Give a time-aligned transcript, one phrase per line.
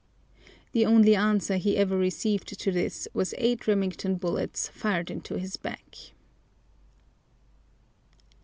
[0.71, 5.57] The only answer he ever received to this was eight Remington bullets fired into his
[5.57, 5.83] back.